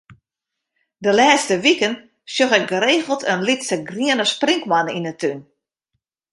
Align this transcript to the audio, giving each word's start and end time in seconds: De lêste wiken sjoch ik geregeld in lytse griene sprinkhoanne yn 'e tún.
De 1.03 1.11
lêste 1.17 1.55
wiken 1.65 1.93
sjoch 2.33 2.57
ik 2.59 2.67
geregeld 2.71 3.21
in 3.31 3.45
lytse 3.47 3.77
griene 3.89 4.25
sprinkhoanne 4.33 4.91
yn 4.97 5.07
'e 5.11 5.15
tún. 5.21 5.39